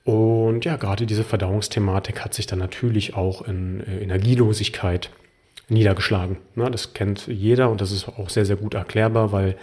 Und 0.04 0.66
ja, 0.66 0.78
gerade 0.78 1.06
diese 1.06 1.24
Verdauungsthematik 1.24 2.24
hat 2.24 2.34
sich 2.34 2.48
dann 2.48 2.60
natürlich 2.60 3.16
auch 3.16 3.42
in 3.42 3.82
äh, 3.82 4.00
Energielosigkeit 4.00 5.12
niedergeschlagen. 5.70 6.38
Na, 6.56 6.70
das 6.70 6.94
kennt 6.94 7.28
jeder 7.28 7.70
und 7.70 7.82
das 7.82 7.92
ist 7.92 8.08
auch 8.08 8.30
sehr, 8.30 8.46
sehr 8.46 8.56
gut 8.56 8.74
erklärbar, 8.74 9.32
weil 9.32 9.58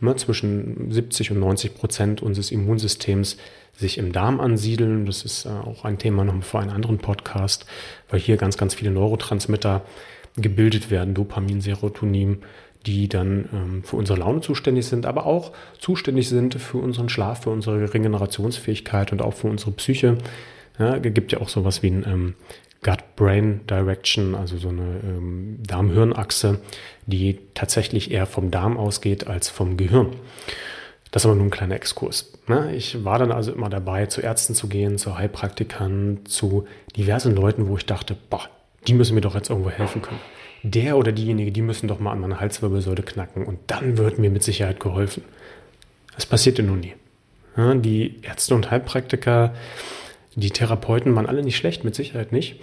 ne, 0.00 0.16
zwischen 0.16 0.90
70 0.90 1.32
und 1.32 1.40
90 1.40 1.74
Prozent 1.74 2.22
unseres 2.22 2.50
Immunsystems 2.50 3.36
sich 3.76 3.98
im 3.98 4.12
Darm 4.12 4.40
ansiedeln. 4.40 5.06
Das 5.06 5.24
ist 5.24 5.46
äh, 5.46 5.48
auch 5.48 5.84
ein 5.84 5.98
Thema 5.98 6.24
noch 6.24 6.42
für 6.44 6.58
einen 6.58 6.70
anderen 6.70 6.98
Podcast, 6.98 7.66
weil 8.08 8.20
hier 8.20 8.36
ganz, 8.36 8.56
ganz 8.56 8.74
viele 8.74 8.90
Neurotransmitter 8.90 9.82
gebildet 10.36 10.90
werden, 10.90 11.14
Dopamin, 11.14 11.60
Serotonin, 11.60 12.38
die 12.86 13.08
dann 13.08 13.48
ähm, 13.52 13.84
für 13.84 13.96
unsere 13.96 14.18
Laune 14.18 14.40
zuständig 14.40 14.86
sind, 14.86 15.06
aber 15.06 15.26
auch 15.26 15.52
zuständig 15.78 16.28
sind 16.28 16.54
für 16.54 16.78
unseren 16.78 17.08
Schlaf, 17.08 17.44
für 17.44 17.50
unsere 17.50 17.94
Regenerationsfähigkeit 17.94 19.12
und 19.12 19.22
auch 19.22 19.34
für 19.34 19.48
unsere 19.48 19.72
Psyche. 19.72 20.18
Ja, 20.78 20.98
gibt 20.98 21.30
ja 21.32 21.40
auch 21.40 21.48
sowas 21.48 21.82
wie 21.82 21.88
ein 21.88 22.04
ähm, 22.06 22.34
Gut-Brain-Direction, 22.84 24.36
also 24.36 24.58
so 24.58 24.68
eine 24.68 25.00
ähm, 25.02 25.58
Darm-Hirn-Achse, 25.66 26.60
die 27.06 27.40
tatsächlich 27.54 28.12
eher 28.12 28.26
vom 28.26 28.50
Darm 28.52 28.76
ausgeht 28.76 29.26
als 29.26 29.48
vom 29.48 29.76
Gehirn. 29.76 30.14
Das 31.10 31.22
ist 31.22 31.26
aber 31.26 31.36
nur 31.36 31.46
ein 31.46 31.50
kleiner 31.50 31.76
Exkurs. 31.76 32.32
Ne? 32.46 32.74
Ich 32.74 33.04
war 33.04 33.18
dann 33.18 33.32
also 33.32 33.52
immer 33.52 33.70
dabei, 33.70 34.06
zu 34.06 34.20
Ärzten 34.20 34.54
zu 34.54 34.68
gehen, 34.68 34.98
zu 34.98 35.16
Heilpraktikern, 35.16 36.20
zu 36.24 36.66
diversen 36.96 37.34
Leuten, 37.34 37.68
wo 37.68 37.76
ich 37.76 37.86
dachte, 37.86 38.16
boah, 38.30 38.48
die 38.86 38.94
müssen 38.94 39.14
mir 39.14 39.20
doch 39.20 39.34
jetzt 39.34 39.48
irgendwo 39.48 39.70
helfen 39.70 40.02
können. 40.02 40.20
Der 40.62 40.96
oder 40.96 41.12
diejenige, 41.12 41.52
die 41.52 41.62
müssen 41.62 41.88
doch 41.88 42.00
mal 42.00 42.12
an 42.12 42.20
meine 42.20 42.40
Halswirbelsäule 42.40 43.02
knacken 43.02 43.46
und 43.46 43.58
dann 43.66 43.96
wird 43.96 44.18
mir 44.18 44.30
mit 44.30 44.42
Sicherheit 44.42 44.80
geholfen. 44.80 45.22
Das 46.14 46.26
passierte 46.26 46.62
nun 46.62 46.80
nie. 46.80 46.94
Ja, 47.56 47.74
die 47.74 48.20
Ärzte 48.22 48.54
und 48.54 48.70
Heilpraktiker, 48.70 49.54
die 50.36 50.50
Therapeuten 50.50 51.14
waren 51.14 51.26
alle 51.26 51.42
nicht 51.42 51.56
schlecht, 51.56 51.84
mit 51.84 51.94
Sicherheit 51.94 52.32
nicht. 52.32 52.60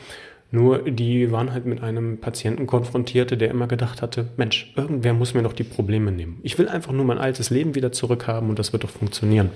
Nur 0.54 0.80
die 0.80 1.32
waren 1.32 1.54
halt 1.54 1.66
mit 1.66 1.82
einem 1.82 2.18
Patienten 2.18 2.68
konfrontiert, 2.68 3.40
der 3.40 3.50
immer 3.50 3.68
gedacht 3.68 4.02
hatte, 4.02 4.28
Mensch, 4.36 4.74
irgendwer 4.76 5.14
muss 5.14 5.34
mir 5.34 5.42
noch 5.42 5.54
die 5.54 5.64
Probleme 5.64 6.12
nehmen. 6.12 6.40
Ich 6.44 6.58
will 6.58 6.68
einfach 6.68 6.92
nur 6.92 7.06
mein 7.06 7.18
altes 7.18 7.50
Leben 7.50 7.74
wieder 7.74 7.94
zurückhaben 7.94 8.50
und 8.50 8.60
das 8.60 8.74
wird 8.74 8.84
doch 8.84 8.90
funktionieren. 8.90 9.50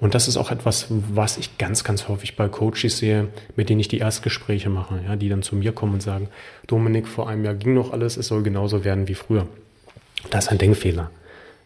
Und 0.00 0.14
das 0.14 0.28
ist 0.28 0.36
auch 0.36 0.50
etwas, 0.50 0.86
was 0.90 1.38
ich 1.38 1.58
ganz, 1.58 1.84
ganz 1.84 2.08
häufig 2.08 2.36
bei 2.36 2.48
Coaches 2.48 2.98
sehe, 2.98 3.28
mit 3.56 3.68
denen 3.68 3.80
ich 3.80 3.88
die 3.88 3.98
Erstgespräche 3.98 4.70
mache, 4.70 5.00
ja, 5.06 5.16
die 5.16 5.28
dann 5.28 5.42
zu 5.42 5.56
mir 5.56 5.72
kommen 5.72 5.94
und 5.94 6.02
sagen, 6.02 6.28
Dominik, 6.66 7.06
vor 7.06 7.28
einem 7.28 7.44
Jahr 7.44 7.54
ging 7.54 7.74
noch 7.74 7.92
alles, 7.92 8.16
es 8.16 8.28
soll 8.28 8.42
genauso 8.42 8.84
werden 8.84 9.08
wie 9.08 9.14
früher. 9.14 9.46
Das 10.30 10.46
ist 10.46 10.50
ein 10.50 10.58
Denkfehler. 10.58 11.10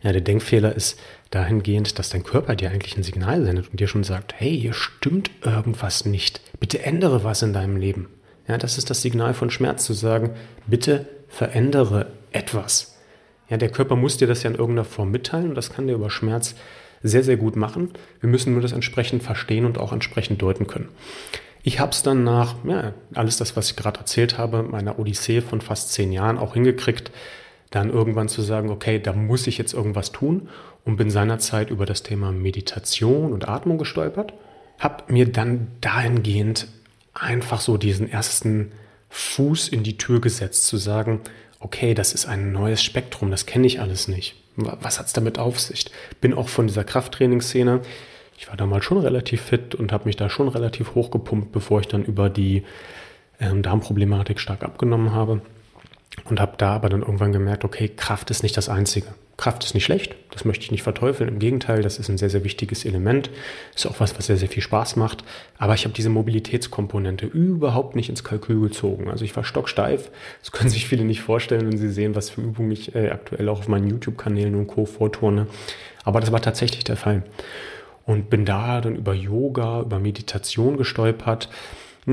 Ja, 0.03 0.13
der 0.13 0.21
Denkfehler 0.21 0.75
ist 0.75 0.99
dahingehend, 1.31 1.99
dass 1.99 2.11
dein 2.11 2.25
Körper 2.25 2.57
dir 2.57 2.71
eigentlich 2.71 2.97
ein 2.97 3.03
Signal 3.03 3.45
sendet 3.45 3.71
und 3.71 3.81
dir 3.81 3.87
schon 3.89 4.05
sagt, 4.05 4.35
hey, 4.37 4.59
hier 4.59 4.73
stimmt 4.73 5.31
irgendwas 5.43 6.05
nicht. 6.05 6.41
Bitte 6.59 6.83
ändere 6.83 7.25
was 7.25 7.43
in 7.43 7.53
deinem 7.53 7.77
Leben. 7.77 8.09
Ja, 8.49 8.59
das 8.59 8.79
ist 8.79 8.91
das 8.91 9.03
Signal 9.03 9.35
von 9.35 9.51
Schmerz, 9.51 9.85
zu 9.85 9.93
sagen, 9.93 10.31
bitte 10.67 11.07
verändere 11.29 12.13
etwas. 12.33 12.99
Ja, 13.49 13.57
der 13.57 13.71
Körper 13.71 13.97
muss 13.97 14.17
dir 14.17 14.27
das 14.27 14.43
ja 14.43 14.51
in 14.51 14.57
irgendeiner 14.57 14.85
Form 14.85 15.11
mitteilen 15.11 15.51
und 15.51 15.55
das 15.55 15.73
kann 15.73 15.87
der 15.87 15.97
über 15.97 16.11
Schmerz 16.11 16.55
sehr, 17.03 17.23
sehr 17.23 17.37
gut 17.37 17.57
machen. 17.57 17.91
Wir 18.21 18.29
müssen 18.29 18.53
nur 18.53 18.63
das 18.63 18.73
entsprechend 18.73 19.23
verstehen 19.23 19.65
und 19.65 19.79
auch 19.79 19.93
entsprechend 19.93 20.43
deuten 20.43 20.67
können. 20.67 20.89
Ich 21.63 21.79
habe 21.79 21.93
es 21.93 22.03
dann 22.03 22.25
nach, 22.25 22.57
ja, 22.65 22.93
alles 23.15 23.37
das, 23.37 23.57
was 23.57 23.71
ich 23.71 23.77
gerade 23.77 24.01
erzählt 24.01 24.37
habe, 24.37 24.63
meiner 24.63 24.99
Odyssee 24.99 25.41
von 25.41 25.61
fast 25.61 25.93
zehn 25.93 26.11
Jahren 26.13 26.39
auch 26.39 26.55
hingekriegt, 26.55 27.13
dann 27.73 27.91
irgendwann 27.91 28.29
zu 28.29 28.43
sagen, 28.43 28.71
okay, 28.71 29.01
da 29.01 29.13
muss 29.13 29.47
ich 29.47 29.59
jetzt 29.59 29.75
irgendwas 29.75 30.13
tun 30.13 30.49
und 30.85 30.97
bin 30.97 31.11
seinerzeit 31.11 31.71
über 31.71 31.87
das 31.87 32.03
Thema 32.03 32.31
Meditation 32.31 33.33
und 33.33 33.49
Atmung 33.49 33.79
gestolpert, 33.79 34.33
habe 34.79 35.13
mir 35.13 35.31
dann 35.31 35.69
dahingehend 35.81 36.69
einfach 37.15 37.61
so 37.61 37.77
diesen 37.77 38.11
ersten 38.11 38.73
Fuß 39.11 39.69
in 39.69 39.83
die 39.83 39.99
Tür 39.99 40.21
gesetzt, 40.21 40.67
zu 40.67 40.77
sagen, 40.77 41.21
okay, 41.61 41.95
das 41.95 42.13
ist 42.13 42.27
ein 42.27 42.53
neues 42.53 42.83
Spektrum, 42.83 43.31
das 43.31 43.47
kenne 43.47 43.67
ich 43.67 43.81
alles 43.81 44.09
nicht. 44.09 44.37
Was 44.57 44.99
hat 44.99 45.07
es 45.07 45.13
damit 45.13 45.39
auf 45.39 45.61
sich? 45.61 45.91
Bin 46.21 46.35
auch 46.35 46.49
von 46.49 46.67
dieser 46.67 46.85
Krafttrainingsszene. 46.85 47.81
Ich 48.37 48.49
war 48.49 48.57
damals 48.57 48.85
schon 48.85 48.99
relativ 48.99 49.41
fit 49.41 49.75
und 49.75 49.93
habe 49.93 50.07
mich 50.07 50.17
da 50.17 50.29
schon 50.29 50.49
relativ 50.49 50.95
hochgepumpt, 50.95 51.53
bevor 51.53 51.81
ich 51.81 51.89
dann 51.89 52.05
über 52.05 52.29
die 52.29 52.65
ähm, 53.41 53.63
Darmproblematik 53.63 54.41
stark 54.41 54.63
abgenommen 54.63 55.13
habe. 55.13 55.41
Und 56.33 56.41
habe 56.41 56.55
da 56.57 56.71
aber 56.71 56.89
dann 56.89 57.03
irgendwann 57.03 57.31
gemerkt, 57.31 57.63
okay, 57.63 57.91
Kraft 57.95 58.31
ist 58.31 58.43
nicht 58.43 58.57
das 58.57 58.71
Einzige. 58.71 59.09
Kraft 59.37 59.65
ist 59.65 59.75
nicht 59.75 59.85
schlecht, 59.85 60.15
das 60.31 60.47
möchte 60.47 60.65
ich 60.65 60.71
nicht 60.71 60.83
verteufeln. 60.83 61.29
Im 61.29 61.39
Gegenteil, 61.39 61.83
das 61.83 61.99
ist 61.99 62.09
ein 62.09 62.17
sehr, 62.17 62.31
sehr 62.31 62.43
wichtiges 62.43 62.87
Element. 62.87 63.29
Ist 63.77 63.85
auch 63.85 64.01
was, 64.01 64.17
was 64.17 64.29
sehr, 64.29 64.39
sehr 64.39 64.49
viel 64.49 64.63
Spaß 64.63 64.97
macht. 64.97 65.25
Aber 65.59 65.75
ich 65.75 65.85
habe 65.85 65.93
diese 65.93 66.09
Mobilitätskomponente 66.09 67.27
überhaupt 67.27 67.97
nicht 67.97 68.09
ins 68.09 68.25
Kalkül 68.25 68.63
gezogen. 68.63 69.11
Also 69.11 69.27
ich 69.27 69.37
war 69.37 69.45
stocksteif. 69.45 70.11
Das 70.41 70.53
können 70.53 70.71
sich 70.71 70.87
viele 70.87 71.05
nicht 71.05 71.21
vorstellen, 71.21 71.71
wenn 71.71 71.77
sie 71.77 71.91
sehen, 71.91 72.15
was 72.15 72.31
für 72.31 72.41
Übungen 72.41 72.71
ich 72.71 72.95
äh, 72.95 73.11
aktuell 73.11 73.51
auch 73.51 73.59
auf 73.59 73.69
meinen 73.69 73.91
YouTube-Kanälen 73.91 74.55
und 74.55 74.69
Co. 74.69 74.87
vorturne. 74.87 75.49
Aber 76.03 76.21
das 76.21 76.33
war 76.33 76.41
tatsächlich 76.41 76.85
der 76.85 76.97
Fall. 76.97 77.25
Und 78.07 78.31
bin 78.31 78.47
da 78.47 78.81
dann 78.81 78.97
über 78.97 79.13
Yoga, 79.13 79.83
über 79.83 79.99
Meditation 79.99 80.79
gestolpert 80.79 81.51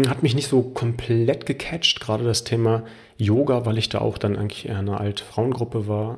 hat 0.08 0.22
mich 0.22 0.36
nicht 0.36 0.48
so 0.48 0.62
komplett 0.62 1.46
gecatcht, 1.46 2.00
gerade 2.00 2.24
das 2.24 2.44
Thema 2.44 2.84
Yoga, 3.18 3.66
weil 3.66 3.78
ich 3.78 3.90
da 3.90 4.00
auch 4.00 4.18
dann 4.18 4.38
eigentlich 4.38 4.70
eher 4.70 4.78
eine 4.78 5.00
alte 5.00 5.24
Frauengruppe 5.24 5.88
war. 5.88 6.18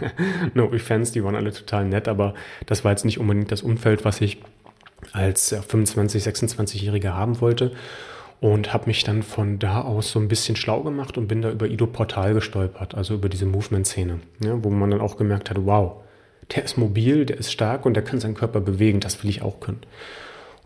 no 0.54 0.64
offense, 0.64 1.12
die 1.12 1.22
waren 1.22 1.36
alle 1.36 1.52
total 1.52 1.84
nett, 1.84 2.08
aber 2.08 2.34
das 2.66 2.82
war 2.82 2.92
jetzt 2.92 3.04
nicht 3.04 3.20
unbedingt 3.20 3.52
das 3.52 3.62
Umfeld, 3.62 4.04
was 4.04 4.20
ich 4.20 4.38
als 5.12 5.54
25, 5.54 6.24
26-Jähriger 6.24 7.12
haben 7.12 7.40
wollte. 7.40 7.72
Und 8.40 8.72
habe 8.72 8.86
mich 8.86 9.04
dann 9.04 9.22
von 9.22 9.58
da 9.58 9.82
aus 9.82 10.12
so 10.12 10.18
ein 10.18 10.28
bisschen 10.28 10.56
schlau 10.56 10.82
gemacht 10.82 11.18
und 11.18 11.28
bin 11.28 11.42
da 11.42 11.50
über 11.50 11.68
Ido 11.68 11.86
Portal 11.86 12.32
gestolpert, 12.32 12.94
also 12.94 13.12
über 13.12 13.28
diese 13.28 13.44
Movement-Szene, 13.44 14.20
ja, 14.42 14.64
wo 14.64 14.70
man 14.70 14.90
dann 14.90 15.02
auch 15.02 15.18
gemerkt 15.18 15.50
hat, 15.50 15.58
wow, 15.66 16.00
der 16.54 16.64
ist 16.64 16.78
mobil, 16.78 17.26
der 17.26 17.36
ist 17.36 17.52
stark 17.52 17.84
und 17.84 17.92
der 17.92 18.02
kann 18.02 18.18
seinen 18.18 18.34
Körper 18.34 18.62
bewegen, 18.62 18.98
das 18.98 19.22
will 19.22 19.28
ich 19.28 19.42
auch 19.42 19.60
können 19.60 19.82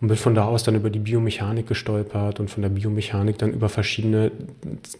und 0.01 0.09
bin 0.09 0.17
von 0.17 0.35
da 0.35 0.45
aus 0.45 0.65
dann 0.65 0.75
über 0.75 0.91
die 0.91 0.99
Biomechanik 0.99 1.67
gestolpert 1.67 2.41
und 2.41 2.51
von 2.51 2.63
der 2.63 2.69
Biomechanik 2.69 3.39
dann 3.39 3.53
über 3.53 3.69
verschiedene 3.69 4.33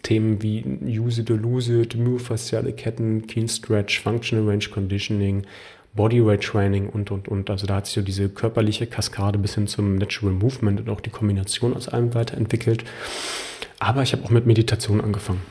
Themen 0.03 0.41
wie 0.41 0.63
Use 0.83 1.21
it 1.21 1.31
or 1.31 1.37
lose 1.37 1.81
it, 1.81 1.95
myofasziale 1.95 2.73
Ketten, 2.73 3.27
Keen 3.27 3.47
Stretch, 3.47 4.01
Functional 4.01 4.47
Range 4.47 4.65
Conditioning, 4.73 5.43
Bodyweight 5.95 6.41
Training 6.41 6.89
und, 6.89 7.11
und, 7.11 7.27
und. 7.27 7.49
Also 7.49 7.67
da 7.67 7.75
hat 7.75 7.85
sich 7.85 7.95
so 7.95 8.01
diese 8.01 8.29
körperliche 8.29 8.85
Kaskade 8.87 9.39
bis 9.39 9.55
hin 9.55 9.67
zum 9.67 9.95
Natural 9.95 10.33
Movement 10.33 10.81
und 10.81 10.89
auch 10.89 11.01
die 11.01 11.09
Kombination 11.09 11.75
aus 11.75 11.87
allem 11.87 12.13
weiterentwickelt. 12.13 12.83
Aber 13.79 14.03
ich 14.03 14.13
habe 14.13 14.23
auch 14.23 14.29
mit 14.29 14.45
Meditation 14.45 15.01
angefangen. 15.01 15.41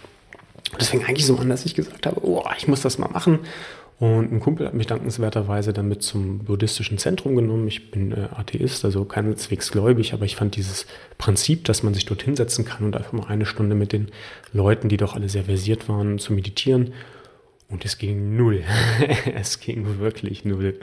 Das 0.79 0.89
fing 0.89 1.05
eigentlich 1.05 1.27
so 1.27 1.37
an, 1.39 1.49
dass 1.49 1.65
ich 1.65 1.75
gesagt 1.75 2.07
habe, 2.07 2.21
oh, 2.27 2.43
ich 2.57 2.69
muss 2.69 2.83
das 2.83 2.99
mal 2.99 3.09
machen. 3.09 3.41
Und 4.05 4.31
ein 4.31 4.41
Kumpel 4.41 4.67
hat 4.67 4.75
mich 4.75 4.87
dankenswerterweise 4.87 5.73
damit 5.73 6.03
zum 6.03 6.41
buddhistischen 6.41 6.99
Zentrum 6.99 7.37
genommen. 7.37 7.67
Ich 7.69 7.91
bin 7.91 8.13
äh, 8.13 8.29
Atheist, 8.37 8.85
also 8.85 9.07
keineswegs 9.07 9.71
gläubig, 9.73 10.13
aber 10.13 10.27
ich 10.27 10.37
fand 10.37 10.57
dieses 10.57 10.85
Prinzip, 11.17 11.65
dass 11.65 11.83
man 11.83 11.95
sich 11.95 12.05
dort 12.05 12.23
hinsetzen 12.23 12.67
kann 12.67 12.85
und 12.85 12.99
einfach 12.99 13.13
mal 13.13 13.29
eine 13.29 13.47
Stunde 13.47 13.75
mit 13.75 13.95
den 13.95 14.09
Leuten, 14.53 14.91
die 14.91 14.99
doch 14.99 15.15
alle 15.15 15.31
sehr 15.31 15.45
versiert 15.45 15.89
waren, 15.89 16.19
zu 16.19 16.35
meditieren, 16.35 16.93
und 17.69 17.85
es 17.85 17.99
ging 17.99 18.37
null. 18.37 18.63
es 19.35 19.59
ging 19.59 19.99
wirklich 19.99 20.45
null. 20.45 20.79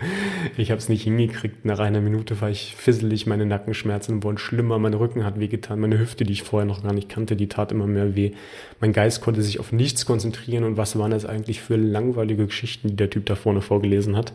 Ich 0.58 0.72
habe 0.72 0.80
es 0.80 0.90
nicht 0.90 1.04
hingekriegt. 1.04 1.64
Nach 1.64 1.80
einer 1.80 2.02
Minute 2.02 2.42
war 2.42 2.50
ich 2.50 2.76
fisselig, 2.76 3.28
meine 3.28 3.46
Nackenschmerzen 3.46 4.24
wurden 4.24 4.38
schlimmer, 4.38 4.80
mein 4.80 4.94
Rücken 4.94 5.24
hat 5.24 5.40
wehgetan, 5.40 5.80
meine 5.80 6.00
Hüfte, 6.00 6.24
die 6.24 6.34
ich 6.34 6.44
vorher 6.44 6.66
noch 6.66 6.84
gar 6.84 6.94
nicht 6.94 7.08
kannte, 7.08 7.36
die 7.36 7.48
tat 7.48 7.72
immer 7.72 7.88
mehr 7.88 8.16
weh. 8.16 8.32
Mein 8.80 8.94
Geist 8.94 9.22
konnte 9.22 9.42
sich 9.44 9.60
auf 9.60 9.72
nichts 9.72 10.06
konzentrieren 10.06 10.64
und 10.64 10.78
was 10.78 10.98
waren 10.98 11.12
das 11.12 11.26
eigentlich 11.26 11.62
für 11.62 11.76
langweilige 11.76 12.48
Geschichten, 12.48 12.90
die 12.90 12.96
der 12.96 13.10
Typ 13.10 13.26
da 13.28 13.36
vorne 13.36 13.62
vorgelesen 13.62 14.18
hat. 14.18 14.34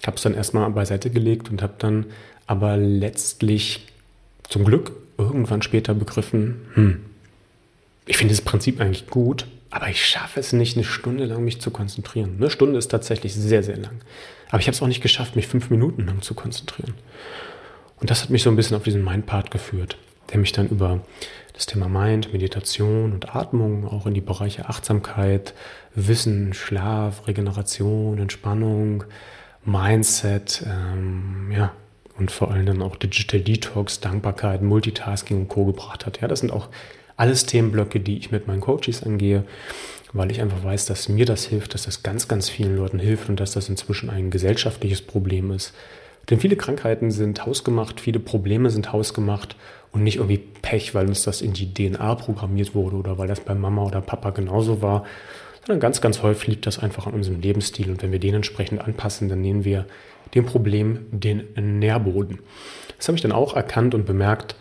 Ich 0.00 0.06
habe 0.06 0.16
es 0.16 0.22
dann 0.22 0.34
erstmal 0.34 0.70
beiseite 0.70 1.10
gelegt 1.10 1.50
und 1.50 1.62
habe 1.62 1.74
dann 1.78 2.06
aber 2.46 2.76
letztlich 2.76 3.86
zum 4.48 4.64
Glück 4.64 4.92
irgendwann 5.18 5.62
später 5.62 5.94
begriffen, 5.94 6.62
hm, 6.74 7.00
ich 8.06 8.16
finde 8.16 8.34
das 8.34 8.42
Prinzip 8.42 8.80
eigentlich 8.80 9.06
gut, 9.06 9.46
aber 9.72 9.88
ich 9.88 10.04
schaffe 10.04 10.38
es 10.38 10.52
nicht, 10.52 10.76
eine 10.76 10.84
Stunde 10.84 11.24
lang 11.24 11.42
mich 11.42 11.60
zu 11.60 11.70
konzentrieren. 11.70 12.36
Eine 12.36 12.50
Stunde 12.50 12.78
ist 12.78 12.88
tatsächlich 12.88 13.34
sehr, 13.34 13.62
sehr 13.62 13.78
lang. 13.78 14.02
Aber 14.50 14.60
ich 14.60 14.66
habe 14.66 14.74
es 14.74 14.82
auch 14.82 14.86
nicht 14.86 15.00
geschafft, 15.00 15.34
mich 15.34 15.46
fünf 15.46 15.70
Minuten 15.70 16.06
lang 16.06 16.20
zu 16.20 16.34
konzentrieren. 16.34 16.92
Und 17.98 18.10
das 18.10 18.22
hat 18.22 18.28
mich 18.28 18.42
so 18.42 18.50
ein 18.50 18.56
bisschen 18.56 18.76
auf 18.76 18.82
diesen 18.82 19.02
Mind-Part 19.02 19.50
geführt, 19.50 19.96
der 20.30 20.38
mich 20.38 20.52
dann 20.52 20.68
über 20.68 21.00
das 21.54 21.64
Thema 21.64 21.88
Mind, 21.88 22.34
Meditation 22.34 23.12
und 23.12 23.34
Atmung 23.34 23.88
auch 23.88 24.04
in 24.06 24.12
die 24.12 24.20
Bereiche 24.20 24.68
Achtsamkeit, 24.68 25.54
Wissen, 25.94 26.52
Schlaf, 26.52 27.26
Regeneration, 27.26 28.18
Entspannung, 28.18 29.04
Mindset, 29.64 30.66
ähm, 30.66 31.50
ja, 31.50 31.72
und 32.18 32.30
vor 32.30 32.50
allem 32.50 32.66
dann 32.66 32.82
auch 32.82 32.96
Digital 32.96 33.40
Detox, 33.40 34.00
Dankbarkeit, 34.00 34.60
Multitasking 34.60 35.38
und 35.38 35.48
Co. 35.48 35.64
gebracht 35.64 36.04
hat. 36.04 36.20
Ja, 36.20 36.28
das 36.28 36.40
sind 36.40 36.52
auch 36.52 36.68
alles 37.16 37.46
Themenblöcke, 37.46 38.00
die 38.00 38.18
ich 38.18 38.30
mit 38.30 38.46
meinen 38.46 38.60
Coaches 38.60 39.02
angehe, 39.02 39.44
weil 40.12 40.30
ich 40.30 40.40
einfach 40.40 40.62
weiß, 40.62 40.86
dass 40.86 41.08
mir 41.08 41.24
das 41.24 41.44
hilft, 41.44 41.74
dass 41.74 41.84
das 41.84 42.02
ganz, 42.02 42.28
ganz 42.28 42.48
vielen 42.48 42.76
Leuten 42.76 42.98
hilft 42.98 43.28
und 43.28 43.40
dass 43.40 43.52
das 43.52 43.68
inzwischen 43.68 44.10
ein 44.10 44.30
gesellschaftliches 44.30 45.02
Problem 45.02 45.50
ist. 45.50 45.72
Denn 46.30 46.38
viele 46.38 46.56
Krankheiten 46.56 47.10
sind 47.10 47.44
hausgemacht, 47.46 48.00
viele 48.00 48.20
Probleme 48.20 48.70
sind 48.70 48.92
hausgemacht 48.92 49.56
und 49.90 50.02
nicht 50.02 50.16
irgendwie 50.16 50.38
Pech, 50.38 50.94
weil 50.94 51.08
uns 51.08 51.24
das 51.24 51.42
in 51.42 51.52
die 51.52 51.72
DNA 51.72 52.14
programmiert 52.14 52.74
wurde 52.74 52.96
oder 52.96 53.18
weil 53.18 53.28
das 53.28 53.40
bei 53.40 53.54
Mama 53.54 53.84
oder 53.84 54.00
Papa 54.00 54.30
genauso 54.30 54.82
war, 54.82 55.04
sondern 55.66 55.80
ganz, 55.80 56.00
ganz 56.00 56.22
häufig 56.22 56.48
liegt 56.48 56.66
das 56.66 56.78
einfach 56.78 57.06
an 57.06 57.14
unserem 57.14 57.40
Lebensstil 57.40 57.90
und 57.90 58.02
wenn 58.02 58.12
wir 58.12 58.18
den 58.18 58.34
entsprechend 58.34 58.80
anpassen, 58.80 59.28
dann 59.28 59.40
nehmen 59.40 59.64
wir 59.64 59.86
dem 60.34 60.46
Problem 60.46 61.06
den 61.10 61.44
Nährboden. 61.78 62.38
Das 62.96 63.08
habe 63.08 63.16
ich 63.16 63.22
dann 63.22 63.32
auch 63.32 63.54
erkannt 63.54 63.94
und 63.94 64.06
bemerkt, 64.06 64.54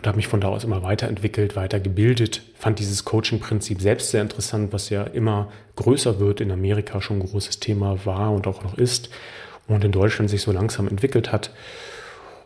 und 0.00 0.06
habe 0.06 0.16
mich 0.16 0.28
von 0.28 0.40
da 0.40 0.48
aus 0.48 0.64
immer 0.64 0.82
weiterentwickelt, 0.82 1.56
weitergebildet. 1.56 2.40
Fand 2.54 2.78
dieses 2.78 3.04
Coaching-Prinzip 3.04 3.82
selbst 3.82 4.10
sehr 4.10 4.22
interessant, 4.22 4.72
was 4.72 4.88
ja 4.88 5.02
immer 5.02 5.52
größer 5.76 6.18
wird, 6.18 6.40
in 6.40 6.50
Amerika 6.50 7.02
schon 7.02 7.18
ein 7.18 7.26
großes 7.26 7.60
Thema 7.60 8.06
war 8.06 8.32
und 8.32 8.46
auch 8.46 8.64
noch 8.64 8.78
ist 8.78 9.10
und 9.68 9.84
in 9.84 9.92
Deutschland 9.92 10.30
sich 10.30 10.40
so 10.40 10.52
langsam 10.52 10.88
entwickelt 10.88 11.32
hat. 11.32 11.50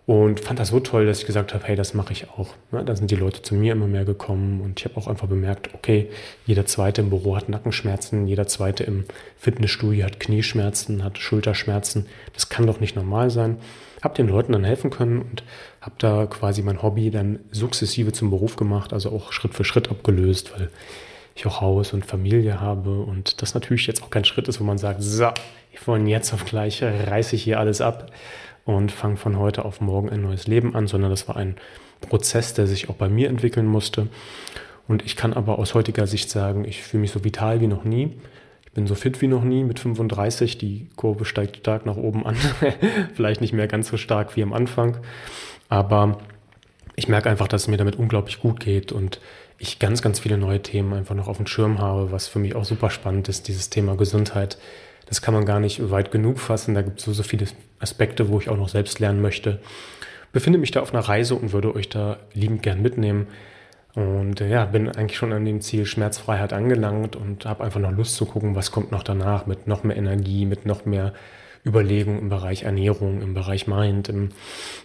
Und 0.06 0.40
fand 0.40 0.58
das 0.58 0.68
so 0.68 0.80
toll, 0.80 1.06
dass 1.06 1.20
ich 1.20 1.26
gesagt 1.26 1.54
habe, 1.54 1.64
hey, 1.64 1.76
das 1.76 1.94
mache 1.94 2.12
ich 2.12 2.28
auch. 2.28 2.48
Ja, 2.72 2.82
da 2.82 2.94
sind 2.94 3.10
die 3.10 3.16
Leute 3.16 3.40
zu 3.40 3.54
mir 3.54 3.72
immer 3.72 3.86
mehr 3.86 4.04
gekommen 4.04 4.60
und 4.60 4.78
ich 4.78 4.84
habe 4.84 4.98
auch 4.98 5.06
einfach 5.06 5.28
bemerkt, 5.28 5.72
okay, 5.72 6.10
jeder 6.44 6.66
zweite 6.66 7.00
im 7.00 7.08
Büro 7.08 7.36
hat 7.36 7.48
Nackenschmerzen, 7.48 8.26
jeder 8.26 8.46
zweite 8.46 8.84
im 8.84 9.04
Fitnessstudio 9.38 10.04
hat 10.04 10.20
Knieschmerzen, 10.20 11.02
hat 11.02 11.16
Schulterschmerzen. 11.18 12.06
Das 12.34 12.50
kann 12.50 12.66
doch 12.66 12.80
nicht 12.80 12.96
normal 12.96 13.30
sein 13.30 13.56
habe 14.04 14.14
den 14.14 14.28
Leuten 14.28 14.52
dann 14.52 14.64
helfen 14.64 14.90
können 14.90 15.22
und 15.22 15.42
habe 15.80 15.94
da 15.98 16.26
quasi 16.26 16.62
mein 16.62 16.82
Hobby 16.82 17.10
dann 17.10 17.40
sukzessive 17.50 18.12
zum 18.12 18.30
Beruf 18.30 18.56
gemacht, 18.56 18.92
also 18.92 19.10
auch 19.10 19.32
Schritt 19.32 19.54
für 19.54 19.64
Schritt 19.64 19.90
abgelöst, 19.90 20.52
weil 20.56 20.68
ich 21.34 21.46
auch 21.46 21.60
Haus 21.60 21.92
und 21.92 22.06
Familie 22.06 22.60
habe 22.60 23.00
und 23.00 23.42
das 23.42 23.54
natürlich 23.54 23.86
jetzt 23.86 24.02
auch 24.02 24.10
kein 24.10 24.24
Schritt 24.24 24.48
ist, 24.48 24.60
wo 24.60 24.64
man 24.64 24.78
sagt, 24.78 25.02
so, 25.02 25.30
von 25.74 26.06
jetzt 26.06 26.32
auf 26.32 26.44
gleich 26.44 26.82
reiße 26.82 27.34
ich 27.36 27.42
hier 27.42 27.58
alles 27.58 27.80
ab 27.80 28.12
und 28.64 28.92
fange 28.92 29.16
von 29.16 29.38
heute 29.38 29.64
auf 29.64 29.80
morgen 29.80 30.10
ein 30.10 30.22
neues 30.22 30.46
Leben 30.46 30.74
an, 30.74 30.86
sondern 30.86 31.10
das 31.10 31.26
war 31.28 31.36
ein 31.36 31.56
Prozess, 32.00 32.54
der 32.54 32.66
sich 32.66 32.88
auch 32.88 32.94
bei 32.94 33.08
mir 33.08 33.28
entwickeln 33.28 33.66
musste. 33.66 34.08
Und 34.86 35.04
ich 35.04 35.16
kann 35.16 35.32
aber 35.32 35.58
aus 35.58 35.74
heutiger 35.74 36.06
Sicht 36.06 36.30
sagen, 36.30 36.64
ich 36.64 36.82
fühle 36.82 37.00
mich 37.00 37.10
so 37.10 37.24
vital 37.24 37.60
wie 37.60 37.66
noch 37.66 37.84
nie 37.84 38.16
bin 38.74 38.86
so 38.86 38.94
fit 38.94 39.22
wie 39.22 39.28
noch 39.28 39.44
nie 39.44 39.64
mit 39.64 39.78
35. 39.78 40.58
Die 40.58 40.88
Kurve 40.96 41.24
steigt 41.24 41.58
stark 41.58 41.86
nach 41.86 41.96
oben 41.96 42.26
an. 42.26 42.36
Vielleicht 43.14 43.40
nicht 43.40 43.52
mehr 43.52 43.68
ganz 43.68 43.88
so 43.88 43.96
stark 43.96 44.36
wie 44.36 44.42
am 44.42 44.52
Anfang. 44.52 44.98
Aber 45.68 46.18
ich 46.96 47.08
merke 47.08 47.30
einfach, 47.30 47.48
dass 47.48 47.62
es 47.62 47.68
mir 47.68 47.76
damit 47.76 47.96
unglaublich 47.96 48.40
gut 48.40 48.60
geht 48.60 48.92
und 48.92 49.20
ich 49.58 49.78
ganz, 49.78 50.02
ganz 50.02 50.20
viele 50.20 50.38
neue 50.38 50.62
Themen 50.62 50.92
einfach 50.92 51.14
noch 51.14 51.28
auf 51.28 51.36
dem 51.36 51.46
Schirm 51.46 51.78
habe, 51.78 52.12
was 52.12 52.28
für 52.28 52.38
mich 52.38 52.54
auch 52.54 52.64
super 52.64 52.90
spannend 52.90 53.28
ist, 53.28 53.48
dieses 53.48 53.70
Thema 53.70 53.96
Gesundheit. 53.96 54.58
Das 55.06 55.22
kann 55.22 55.34
man 55.34 55.44
gar 55.44 55.60
nicht 55.60 55.90
weit 55.90 56.10
genug 56.10 56.38
fassen. 56.38 56.74
Da 56.74 56.82
gibt 56.82 56.98
es 56.98 57.04
so, 57.04 57.12
so 57.12 57.22
viele 57.22 57.46
Aspekte, 57.78 58.28
wo 58.28 58.38
ich 58.38 58.48
auch 58.48 58.56
noch 58.56 58.68
selbst 58.68 59.00
lernen 59.00 59.20
möchte. 59.20 59.60
Befinde 60.32 60.58
mich 60.58 60.70
da 60.70 60.80
auf 60.80 60.92
einer 60.92 61.06
Reise 61.06 61.34
und 61.34 61.52
würde 61.52 61.74
euch 61.74 61.88
da 61.88 62.18
liebend 62.32 62.62
gern 62.62 62.82
mitnehmen. 62.82 63.28
Und 63.94 64.40
äh, 64.40 64.48
ja, 64.48 64.64
bin 64.64 64.88
eigentlich 64.88 65.16
schon 65.16 65.32
an 65.32 65.44
dem 65.44 65.60
Ziel 65.60 65.86
Schmerzfreiheit 65.86 66.52
angelangt 66.52 67.14
und 67.14 67.46
habe 67.46 67.62
einfach 67.62 67.80
noch 67.80 67.92
Lust 67.92 68.16
zu 68.16 68.26
gucken, 68.26 68.56
was 68.56 68.72
kommt 68.72 68.90
noch 68.90 69.04
danach 69.04 69.46
mit 69.46 69.68
noch 69.68 69.84
mehr 69.84 69.96
Energie, 69.96 70.46
mit 70.46 70.66
noch 70.66 70.84
mehr 70.84 71.12
Überlegung 71.66 72.18
im 72.18 72.28
Bereich 72.28 72.64
Ernährung, 72.64 73.22
im 73.22 73.32
Bereich 73.32 73.66
Mind, 73.66 74.08
im 74.08 74.30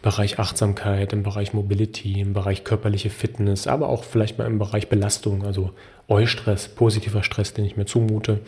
Bereich 0.01 0.39
Achtsamkeit, 0.39 1.11
im 1.11 1.23
Bereich 1.23 1.53
Mobility, 1.53 2.21
im 2.21 2.33
Bereich 2.33 2.63
körperliche 2.63 3.09
Fitness, 3.09 3.67
aber 3.67 3.89
auch 3.89 4.03
vielleicht 4.03 4.37
mal 4.37 4.47
im 4.47 4.59
Bereich 4.59 4.87
Belastung, 4.87 5.45
also 5.45 5.71
Eustress, 6.07 6.69
positiver 6.69 7.23
Stress, 7.23 7.53
den 7.53 7.65
ich 7.65 7.77
mir 7.77 7.85
zumute. 7.85 8.39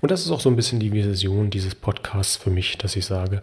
Und 0.00 0.10
das 0.10 0.24
ist 0.24 0.30
auch 0.30 0.40
so 0.40 0.50
ein 0.50 0.56
bisschen 0.56 0.80
die 0.80 0.92
Vision 0.92 1.50
dieses 1.50 1.74
Podcasts 1.74 2.36
für 2.36 2.50
mich, 2.50 2.76
dass 2.78 2.94
ich 2.94 3.06
sage, 3.06 3.42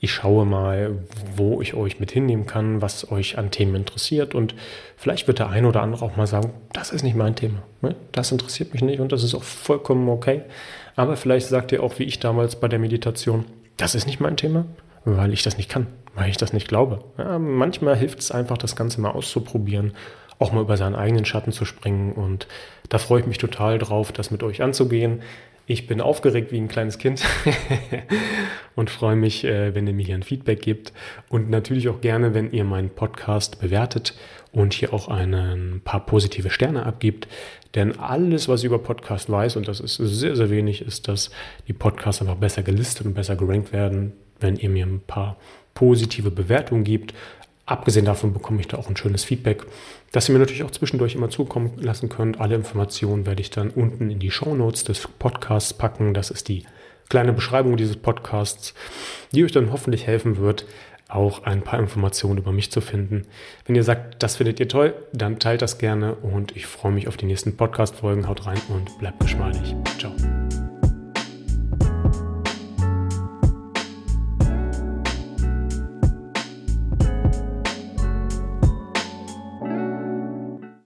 ich 0.00 0.12
schaue 0.12 0.46
mal, 0.46 0.96
wo 1.34 1.60
ich 1.60 1.74
euch 1.74 1.98
mit 1.98 2.12
hinnehmen 2.12 2.46
kann, 2.46 2.82
was 2.82 3.10
euch 3.10 3.36
an 3.36 3.50
Themen 3.50 3.74
interessiert. 3.74 4.34
Und 4.34 4.54
vielleicht 4.96 5.26
wird 5.26 5.40
der 5.40 5.50
eine 5.50 5.68
oder 5.68 5.82
andere 5.82 6.04
auch 6.04 6.16
mal 6.16 6.26
sagen, 6.26 6.52
das 6.72 6.90
ist 6.90 7.02
nicht 7.02 7.16
mein 7.16 7.34
Thema. 7.34 7.62
Ne? 7.82 7.96
Das 8.12 8.30
interessiert 8.30 8.72
mich 8.72 8.82
nicht 8.82 9.00
und 9.00 9.10
das 9.10 9.24
ist 9.24 9.34
auch 9.34 9.42
vollkommen 9.42 10.08
okay. 10.08 10.42
Aber 10.94 11.16
vielleicht 11.16 11.48
sagt 11.48 11.72
ihr 11.72 11.82
auch, 11.82 11.98
wie 11.98 12.04
ich 12.04 12.20
damals 12.20 12.56
bei 12.56 12.68
der 12.68 12.78
Meditation, 12.78 13.44
das 13.78 13.94
ist 13.94 14.06
nicht 14.06 14.20
mein 14.20 14.36
Thema, 14.36 14.66
weil 15.06 15.32
ich 15.32 15.42
das 15.42 15.56
nicht 15.56 15.70
kann, 15.70 15.86
weil 16.14 16.28
ich 16.28 16.36
das 16.36 16.52
nicht 16.52 16.68
glaube. 16.68 17.00
Ja, 17.16 17.38
manchmal 17.38 17.96
hilft 17.96 18.18
es 18.18 18.30
einfach, 18.30 18.58
das 18.58 18.76
Ganze 18.76 19.00
mal 19.00 19.10
auszuprobieren, 19.10 19.94
auch 20.38 20.52
mal 20.52 20.60
über 20.60 20.76
seinen 20.76 20.94
eigenen 20.94 21.24
Schatten 21.24 21.52
zu 21.52 21.64
springen 21.64 22.12
und 22.12 22.46
Da 22.88 22.98
freue 22.98 23.20
ich 23.20 23.26
mich 23.26 23.38
total 23.38 23.78
drauf, 23.78 24.12
das 24.12 24.30
mit 24.30 24.42
euch 24.42 24.62
anzugehen. 24.62 25.22
Ich 25.70 25.86
bin 25.86 26.00
aufgeregt 26.00 26.50
wie 26.50 26.56
ein 26.56 26.66
kleines 26.66 26.96
Kind 26.96 27.22
und 28.74 28.88
freue 28.88 29.16
mich, 29.16 29.44
äh, 29.44 29.74
wenn 29.74 29.86
ihr 29.86 29.92
mir 29.92 30.06
hier 30.06 30.14
ein 30.14 30.22
Feedback 30.22 30.62
gebt 30.62 30.94
und 31.28 31.50
natürlich 31.50 31.90
auch 31.90 32.00
gerne, 32.00 32.32
wenn 32.32 32.50
ihr 32.52 32.64
meinen 32.64 32.88
Podcast 32.88 33.60
bewertet 33.60 34.14
und 34.50 34.72
hier 34.72 34.94
auch 34.94 35.08
ein 35.08 35.82
paar 35.84 36.06
positive 36.06 36.48
Sterne 36.48 36.86
abgibt. 36.86 37.28
Denn 37.74 37.98
alles, 37.98 38.48
was 38.48 38.60
ich 38.60 38.64
über 38.64 38.78
Podcast 38.78 39.28
weiß, 39.28 39.56
und 39.56 39.68
das 39.68 39.80
ist 39.80 39.96
sehr, 39.96 40.36
sehr 40.36 40.48
wenig, 40.48 40.80
ist, 40.80 41.06
dass 41.06 41.30
die 41.68 41.74
Podcasts 41.74 42.22
einfach 42.22 42.36
besser 42.36 42.62
gelistet 42.62 43.06
und 43.06 43.12
besser 43.12 43.36
gerankt 43.36 43.70
werden, 43.70 44.14
wenn 44.40 44.56
ihr 44.56 44.70
mir 44.70 44.86
ein 44.86 45.02
paar 45.06 45.36
positive 45.74 46.30
Bewertungen 46.30 46.84
gibt. 46.84 47.12
Abgesehen 47.66 48.06
davon 48.06 48.32
bekomme 48.32 48.60
ich 48.60 48.68
da 48.68 48.78
auch 48.78 48.88
ein 48.88 48.96
schönes 48.96 49.22
Feedback, 49.22 49.66
das 50.12 50.28
ihr 50.28 50.32
mir 50.32 50.38
natürlich 50.38 50.64
auch 50.64 50.70
zwischendurch 50.70 51.14
immer 51.14 51.30
zukommen 51.30 51.72
lassen 51.76 52.08
könnt. 52.08 52.40
Alle 52.40 52.54
Informationen 52.54 53.26
werde 53.26 53.40
ich 53.40 53.50
dann 53.50 53.70
unten 53.70 54.10
in 54.10 54.18
die 54.18 54.30
Show 54.30 54.54
Notes 54.54 54.84
des 54.84 55.06
Podcasts 55.18 55.74
packen. 55.74 56.14
Das 56.14 56.30
ist 56.30 56.48
die 56.48 56.64
kleine 57.08 57.32
Beschreibung 57.32 57.76
dieses 57.76 57.96
Podcasts, 57.96 58.74
die 59.32 59.44
euch 59.44 59.52
dann 59.52 59.72
hoffentlich 59.72 60.06
helfen 60.06 60.36
wird, 60.38 60.66
auch 61.08 61.44
ein 61.44 61.62
paar 61.62 61.78
Informationen 61.78 62.38
über 62.38 62.52
mich 62.52 62.70
zu 62.70 62.80
finden. 62.80 63.26
Wenn 63.64 63.76
ihr 63.76 63.84
sagt, 63.84 64.22
das 64.22 64.36
findet 64.36 64.60
ihr 64.60 64.68
toll, 64.68 64.94
dann 65.12 65.38
teilt 65.38 65.62
das 65.62 65.78
gerne 65.78 66.14
und 66.14 66.54
ich 66.54 66.66
freue 66.66 66.92
mich 66.92 67.08
auf 67.08 67.16
die 67.16 67.26
nächsten 67.26 67.56
Podcast-Folgen. 67.56 68.28
Haut 68.28 68.46
rein 68.46 68.60
und 68.68 68.98
bleibt 68.98 69.20
geschmeidig. 69.20 69.74
Ciao. 69.98 70.12